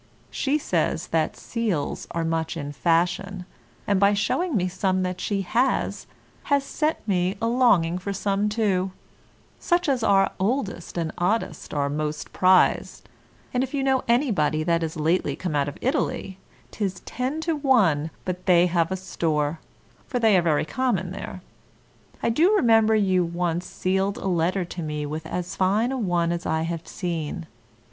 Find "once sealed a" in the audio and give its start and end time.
23.23-24.25